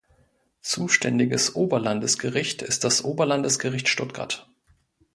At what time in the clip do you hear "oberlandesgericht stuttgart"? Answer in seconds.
3.03-4.49